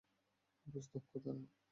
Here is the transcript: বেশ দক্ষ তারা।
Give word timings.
বেশ 0.67 0.85
দক্ষ 0.93 1.11
তারা। 1.23 1.43